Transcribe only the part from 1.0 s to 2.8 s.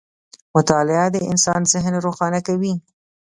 د انسان ذهن روښانه کوي.